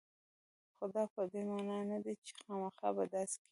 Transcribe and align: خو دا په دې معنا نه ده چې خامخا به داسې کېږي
خو 0.75 0.85
دا 0.95 1.03
په 1.13 1.21
دې 1.31 1.41
معنا 1.49 1.77
نه 1.89 1.97
ده 2.03 2.13
چې 2.25 2.31
خامخا 2.41 2.89
به 2.95 3.03
داسې 3.13 3.35
کېږي 3.39 3.49